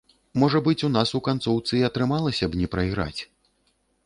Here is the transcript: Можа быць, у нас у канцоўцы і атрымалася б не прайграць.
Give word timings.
Можа 0.43 0.61
быць, 0.67 0.83
у 0.87 0.87
нас 0.95 1.13
у 1.19 1.21
канцоўцы 1.27 1.73
і 1.81 1.83
атрымалася 1.89 2.45
б 2.53 2.63
не 2.63 2.67
прайграць. 2.73 3.21